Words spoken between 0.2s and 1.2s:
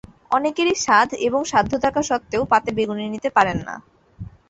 অনেকেরই সাধ